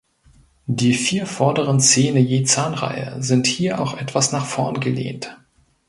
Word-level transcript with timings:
Die 0.65 0.95
vier 0.95 1.27
vorderen 1.27 1.79
Zähne 1.79 2.19
je 2.19 2.43
Zahnreihe 2.43 3.21
sind 3.21 3.45
hier 3.45 3.79
auch 3.79 3.95
etwas 3.95 4.31
nach 4.31 4.47
vorn 4.47 4.79
gelehnt. 4.79 5.37